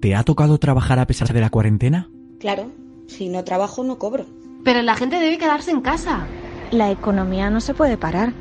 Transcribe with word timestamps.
¿Te 0.00 0.14
ha 0.14 0.22
tocado 0.22 0.58
trabajar 0.58 0.98
a 0.98 1.06
pesar 1.06 1.32
de 1.32 1.40
la 1.40 1.50
cuarentena? 1.50 2.08
Claro, 2.38 2.70
si 3.06 3.28
no 3.28 3.44
trabajo 3.44 3.82
no 3.82 3.98
cobro. 3.98 4.26
Pero 4.64 4.82
la 4.82 4.94
gente 4.94 5.18
debe 5.18 5.38
quedarse 5.38 5.70
en 5.70 5.80
casa. 5.80 6.26
La 6.70 6.90
economía 6.90 7.50
no 7.50 7.60
se 7.60 7.74
puede 7.74 7.96
parar. 7.96 8.32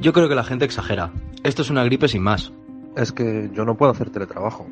Yo 0.00 0.12
creo 0.12 0.28
que 0.28 0.34
la 0.34 0.44
gente 0.44 0.64
exagera. 0.64 1.12
Esto 1.42 1.62
es 1.62 1.70
una 1.70 1.84
gripe 1.84 2.08
sin 2.08 2.22
más. 2.22 2.52
Es 2.96 3.12
que 3.12 3.50
yo 3.54 3.64
no 3.64 3.76
puedo 3.76 3.92
hacer 3.92 4.10
teletrabajo. 4.10 4.66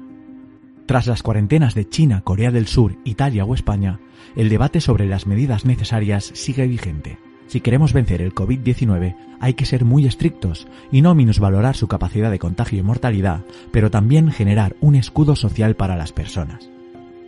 Tras 0.87 1.07
las 1.07 1.23
cuarentenas 1.23 1.75
de 1.75 1.89
China, 1.89 2.23
Corea 2.23 2.51
del 2.51 2.67
Sur, 2.67 2.97
Italia 3.05 3.45
o 3.45 3.55
España, 3.55 4.01
el 4.37 4.49
debate 4.49 4.81
sobre 4.81 5.07
las 5.07 5.27
medidas 5.27 5.65
necesarias 5.65 6.31
sigue 6.35 6.67
vigente. 6.67 7.19
Si 7.47 7.61
queremos 7.61 7.93
vencer 7.93 8.23
el 8.23 8.35
COVID-19, 8.35 9.17
hay 9.41 9.55
que 9.55 9.67
ser 9.67 9.85
muy 9.85 10.07
estrictos 10.07 10.67
y 10.91 11.03
no 11.03 11.15
minusvalorar 11.15 11.77
su 11.77 11.89
capacidad 11.89 12.31
de 12.31 12.39
contagio 12.39 12.79
y 12.79 12.83
mortalidad, 12.83 13.45
pero 13.71 13.91
también 13.91 14.31
generar 14.31 14.77
un 14.81 14.95
escudo 14.95 15.37
social 15.37 15.77
para 15.77 15.97
las 15.97 16.13
personas. 16.13 16.71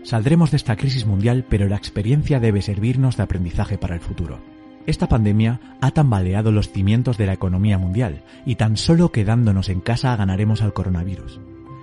Saldremos 0.02 0.50
de 0.50 0.58
esta 0.58 0.76
crisis 0.76 1.06
mundial, 1.06 1.44
pero 1.48 1.66
la 1.66 1.76
experiencia 1.76 2.40
debe 2.40 2.62
servirnos 2.62 3.16
de 3.16 3.22
aprendizaje 3.22 3.78
para 3.78 3.94
el 3.94 4.00
futuro. 4.00 4.38
Esta 4.86 5.08
pandemia 5.08 5.60
ha 5.80 5.92
tambaleado 5.92 6.52
los 6.52 6.70
cimientos 6.70 7.16
de 7.16 7.26
la 7.26 7.32
economía 7.32 7.78
mundial 7.78 8.22
y 8.44 8.56
tan 8.56 8.76
solo 8.76 9.12
quedándonos 9.12 9.70
en 9.70 9.80
casa 9.80 10.14
ganaremos 10.14 10.60
al 10.60 10.74
coronavirus. 10.74 11.40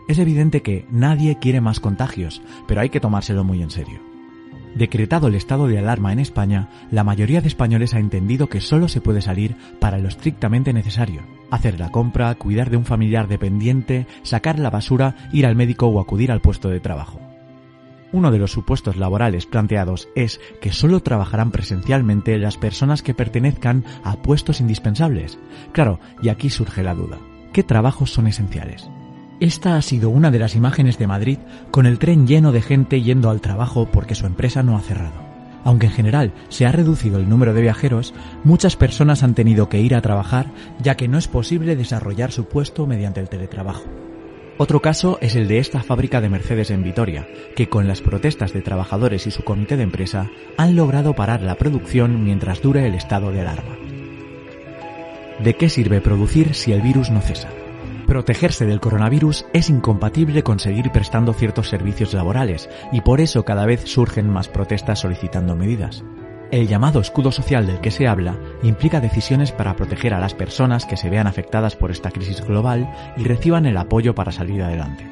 Es 0.07 0.19
evidente 0.19 0.61
que 0.61 0.85
nadie 0.91 1.37
quiere 1.39 1.61
más 1.61 1.79
contagios, 1.79 2.41
pero 2.67 2.81
hay 2.81 2.89
que 2.89 2.99
tomárselo 2.99 3.43
muy 3.43 3.63
en 3.63 3.71
serio. 3.71 4.10
Decretado 4.75 5.27
el 5.27 5.35
estado 5.35 5.67
de 5.67 5.77
alarma 5.77 6.13
en 6.13 6.19
España, 6.19 6.69
la 6.91 7.03
mayoría 7.03 7.41
de 7.41 7.49
españoles 7.49 7.93
ha 7.93 7.99
entendido 7.99 8.47
que 8.47 8.61
solo 8.61 8.87
se 8.87 9.01
puede 9.01 9.21
salir 9.21 9.55
para 9.79 9.97
lo 9.97 10.07
estrictamente 10.07 10.71
necesario. 10.71 11.23
Hacer 11.49 11.79
la 11.79 11.89
compra, 11.89 12.33
cuidar 12.35 12.69
de 12.69 12.77
un 12.77 12.85
familiar 12.85 13.27
dependiente, 13.27 14.07
sacar 14.23 14.59
la 14.59 14.69
basura, 14.69 15.15
ir 15.33 15.45
al 15.45 15.57
médico 15.57 15.87
o 15.87 15.99
acudir 15.99 16.31
al 16.31 16.39
puesto 16.39 16.69
de 16.69 16.79
trabajo. 16.79 17.19
Uno 18.13 18.31
de 18.31 18.39
los 18.39 18.51
supuestos 18.51 18.97
laborales 18.97 19.45
planteados 19.45 20.09
es 20.15 20.39
que 20.61 20.71
solo 20.71 21.01
trabajarán 21.01 21.51
presencialmente 21.51 22.37
las 22.37 22.57
personas 22.57 23.03
que 23.03 23.13
pertenezcan 23.13 23.83
a 24.03 24.21
puestos 24.21 24.61
indispensables. 24.61 25.37
Claro, 25.73 25.99
y 26.21 26.29
aquí 26.29 26.49
surge 26.49 26.83
la 26.83 26.95
duda. 26.95 27.19
¿Qué 27.53 27.63
trabajos 27.63 28.11
son 28.11 28.27
esenciales? 28.27 28.89
Esta 29.41 29.75
ha 29.75 29.81
sido 29.81 30.11
una 30.11 30.29
de 30.29 30.37
las 30.37 30.55
imágenes 30.55 30.99
de 30.99 31.07
Madrid 31.07 31.39
con 31.71 31.87
el 31.87 31.97
tren 31.97 32.27
lleno 32.27 32.51
de 32.51 32.61
gente 32.61 33.01
yendo 33.01 33.31
al 33.31 33.41
trabajo 33.41 33.89
porque 33.91 34.13
su 34.13 34.27
empresa 34.27 34.61
no 34.61 34.77
ha 34.77 34.81
cerrado. 34.81 35.15
Aunque 35.63 35.87
en 35.87 35.93
general 35.93 36.31
se 36.49 36.67
ha 36.67 36.71
reducido 36.71 37.17
el 37.17 37.27
número 37.27 37.55
de 37.55 37.63
viajeros, 37.63 38.13
muchas 38.43 38.75
personas 38.75 39.23
han 39.23 39.33
tenido 39.33 39.67
que 39.67 39.81
ir 39.81 39.95
a 39.95 40.01
trabajar 40.01 40.51
ya 40.79 40.95
que 40.95 41.07
no 41.07 41.17
es 41.17 41.27
posible 41.27 41.75
desarrollar 41.75 42.31
su 42.31 42.45
puesto 42.45 42.85
mediante 42.85 43.19
el 43.19 43.29
teletrabajo. 43.29 43.85
Otro 44.59 44.79
caso 44.79 45.17
es 45.21 45.35
el 45.35 45.47
de 45.47 45.57
esta 45.57 45.81
fábrica 45.81 46.21
de 46.21 46.29
Mercedes 46.29 46.69
en 46.69 46.83
Vitoria, 46.83 47.27
que 47.55 47.67
con 47.67 47.87
las 47.87 48.01
protestas 48.01 48.53
de 48.53 48.61
trabajadores 48.61 49.25
y 49.25 49.31
su 49.31 49.43
comité 49.43 49.75
de 49.75 49.83
empresa 49.83 50.29
han 50.55 50.75
logrado 50.75 51.15
parar 51.15 51.41
la 51.41 51.55
producción 51.55 52.23
mientras 52.23 52.61
dure 52.61 52.85
el 52.85 52.93
estado 52.93 53.31
de 53.31 53.41
alarma. 53.41 53.75
¿De 55.43 55.55
qué 55.55 55.67
sirve 55.67 55.99
producir 55.99 56.53
si 56.53 56.73
el 56.73 56.83
virus 56.83 57.09
no 57.09 57.21
cesa? 57.21 57.49
Protegerse 58.11 58.65
del 58.65 58.81
coronavirus 58.81 59.45
es 59.53 59.69
incompatible 59.69 60.43
con 60.43 60.59
seguir 60.59 60.91
prestando 60.91 61.31
ciertos 61.31 61.69
servicios 61.69 62.13
laborales 62.13 62.69
y 62.91 62.99
por 62.99 63.21
eso 63.21 63.45
cada 63.45 63.65
vez 63.65 63.83
surgen 63.85 64.29
más 64.29 64.49
protestas 64.49 64.99
solicitando 64.99 65.55
medidas. 65.55 66.03
El 66.51 66.67
llamado 66.67 66.99
escudo 66.99 67.31
social 67.31 67.65
del 67.65 67.79
que 67.79 67.89
se 67.89 68.09
habla 68.09 68.37
implica 68.63 68.99
decisiones 68.99 69.53
para 69.53 69.77
proteger 69.77 70.13
a 70.13 70.19
las 70.19 70.33
personas 70.33 70.85
que 70.85 70.97
se 70.97 71.09
vean 71.09 71.25
afectadas 71.25 71.77
por 71.77 71.89
esta 71.89 72.11
crisis 72.11 72.45
global 72.45 72.93
y 73.15 73.23
reciban 73.23 73.65
el 73.65 73.77
apoyo 73.77 74.13
para 74.13 74.33
salir 74.33 74.61
adelante. 74.61 75.09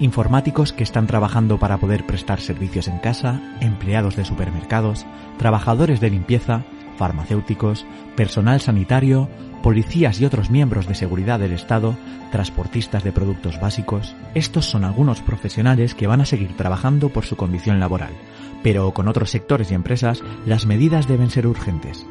Informáticos 0.00 0.72
que 0.72 0.84
están 0.84 1.06
trabajando 1.06 1.58
para 1.58 1.76
poder 1.76 2.06
prestar 2.06 2.40
servicios 2.40 2.88
en 2.88 2.96
casa, 2.96 3.42
empleados 3.60 4.16
de 4.16 4.24
supermercados, 4.24 5.04
trabajadores 5.36 6.00
de 6.00 6.08
limpieza, 6.08 6.64
farmacéuticos, 6.96 7.84
personal 8.16 8.62
sanitario, 8.62 9.28
policías 9.68 10.18
y 10.18 10.24
otros 10.24 10.48
miembros 10.48 10.88
de 10.88 10.94
seguridad 10.94 11.38
del 11.38 11.52
Estado, 11.52 11.94
transportistas 12.32 13.04
de 13.04 13.12
productos 13.12 13.60
básicos. 13.60 14.16
Estos 14.34 14.64
son 14.64 14.82
algunos 14.82 15.20
profesionales 15.20 15.94
que 15.94 16.06
van 16.06 16.22
a 16.22 16.24
seguir 16.24 16.56
trabajando 16.56 17.10
por 17.10 17.26
su 17.26 17.36
condición 17.36 17.78
laboral, 17.78 18.14
pero 18.62 18.94
con 18.94 19.08
otros 19.08 19.28
sectores 19.28 19.70
y 19.70 19.74
empresas 19.74 20.22
las 20.46 20.64
medidas 20.64 21.06
deben 21.06 21.28
ser 21.28 21.46
urgentes. 21.46 22.06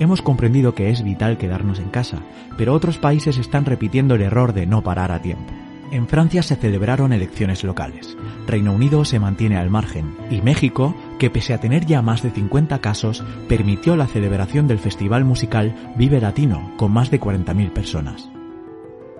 Hemos 0.00 0.22
comprendido 0.22 0.74
que 0.74 0.90
es 0.90 1.04
vital 1.04 1.38
quedarnos 1.38 1.78
en 1.78 1.90
casa, 1.90 2.18
pero 2.56 2.74
otros 2.74 2.98
países 2.98 3.38
están 3.38 3.64
repitiendo 3.64 4.16
el 4.16 4.22
error 4.22 4.52
de 4.52 4.66
no 4.66 4.82
parar 4.82 5.12
a 5.12 5.22
tiempo. 5.22 5.54
En 5.92 6.08
Francia 6.08 6.42
se 6.42 6.56
celebraron 6.56 7.12
elecciones 7.12 7.62
locales, 7.62 8.16
Reino 8.48 8.72
Unido 8.72 9.04
se 9.04 9.20
mantiene 9.20 9.56
al 9.56 9.70
margen 9.70 10.16
y 10.30 10.42
México, 10.42 10.96
que 11.18 11.30
pese 11.30 11.52
a 11.52 11.60
tener 11.60 11.84
ya 11.84 12.00
más 12.00 12.22
de 12.22 12.30
50 12.30 12.78
casos, 12.80 13.24
permitió 13.48 13.96
la 13.96 14.06
celebración 14.06 14.68
del 14.68 14.78
festival 14.78 15.24
musical 15.24 15.74
Vive 15.96 16.20
Latino 16.20 16.72
con 16.76 16.92
más 16.92 17.10
de 17.10 17.20
40.000 17.20 17.72
personas. 17.72 18.30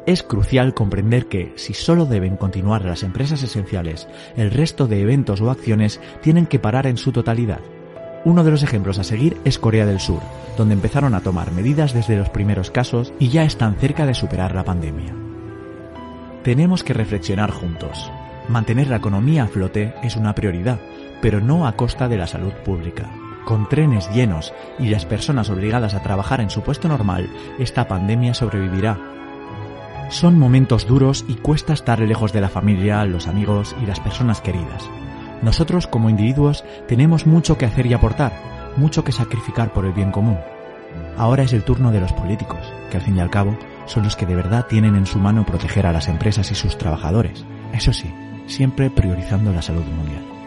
Es 0.07 0.23
crucial 0.23 0.73
comprender 0.73 1.27
que, 1.27 1.53
si 1.57 1.75
solo 1.75 2.07
deben 2.07 2.39
continuar 2.39 2.85
las 2.85 3.03
empresas 3.03 3.43
esenciales, 3.43 4.09
el 4.37 4.51
resto 4.51 4.87
de 4.87 5.03
eventos 5.03 5.43
o 5.43 5.51
acciones 5.51 6.01
tienen 6.23 6.47
que 6.47 6.59
parar 6.59 6.87
en 6.87 6.97
su 6.97 7.13
totalidad. 7.13 7.61
Uno 8.25 8.43
de 8.43 8.51
los 8.51 8.63
ejemplos 8.63 8.99
a 8.99 9.05
seguir 9.05 9.37
es 9.45 9.59
Corea 9.59 9.85
del 9.85 10.01
Sur, 10.01 10.23
donde 10.57 10.75
empezaron 10.75 11.15
a 11.15 11.21
tomar 11.21 11.53
medidas 11.53 11.93
desde 11.93 12.17
los 12.17 12.31
primeros 12.31 12.71
casos 12.71 13.13
y 13.19 13.29
ya 13.29 13.45
están 13.45 13.77
cerca 13.77 14.07
de 14.07 14.15
superar 14.15 14.55
la 14.55 14.65
pandemia. 14.65 15.15
Tenemos 16.43 16.85
que 16.85 16.95
reflexionar 16.95 17.51
juntos. 17.51 18.11
Mantener 18.49 18.89
la 18.89 18.97
economía 18.97 19.45
a 19.45 19.49
flote 19.49 19.93
es 20.03 20.17
una 20.17 20.35
prioridad, 20.35 20.81
pero 21.21 21.41
no 21.41 21.67
a 21.67 21.73
costa 21.73 22.09
de 22.09 22.17
la 22.17 22.27
salud 22.27 22.53
pública. 22.65 23.11
Con 23.45 23.69
trenes 23.69 24.11
llenos 24.11 24.53
y 24.79 24.89
las 24.89 25.07
personas 25.07 25.49
obligadas 25.51 25.95
a 25.95 26.03
trabajar 26.03 26.41
en 26.41 26.51
su 26.51 26.63
puesto 26.63 26.89
normal, 26.89 27.31
esta 27.59 27.89
pandemia 27.89 28.35
sobrevivirá. 28.35 28.99
Son 30.11 30.39
momentos 30.39 30.87
duros 30.87 31.25
y 31.29 31.35
cuesta 31.35 31.73
estar 31.73 32.01
lejos 32.01 32.33
de 32.33 32.41
la 32.41 32.49
familia, 32.49 33.05
los 33.05 33.27
amigos 33.27 33.75
y 33.83 33.87
las 33.87 34.01
personas 34.01 34.41
queridas. 34.41 34.89
Nosotros 35.43 35.87
como 35.87 36.11
individuos 36.11 36.65
tenemos 36.87 37.27
mucho 37.27 37.57
que 37.59 37.67
hacer 37.67 37.87
y 37.87 37.95
aportar, 37.95 38.33
mucho 38.77 39.05
que 39.05 39.13
sacrificar 39.13 39.73
por 39.73 39.87
el 39.87 39.93
bien 39.93 40.11
común. 40.11 40.39
Ahora 41.17 41.43
es 41.43 41.53
el 41.53 41.65
turno 41.65 41.91
de 41.91 42.01
los 42.01 42.13
políticos, 42.13 42.61
que 42.91 42.97
al 42.97 43.03
fin 43.03 43.17
y 43.17 43.21
al 43.21 43.31
cabo 43.31 43.57
son 43.87 44.05
los 44.05 44.17
que 44.17 44.27
de 44.27 44.37
verdad 44.37 44.67
tienen 44.67 44.95
en 44.95 45.07
su 45.07 45.19
mano 45.19 45.47
proteger 45.47 45.87
a 45.87 45.93
las 45.93 46.09
empresas 46.09 46.51
y 46.51 46.55
sus 46.55 46.77
trabajadores. 46.79 47.45
Eso 47.73 47.93
sí, 47.93 48.13
siempre 48.47 48.91
priorizando 48.91 49.53
la 49.53 49.63
salud 49.63 49.85
mundial. 49.85 50.38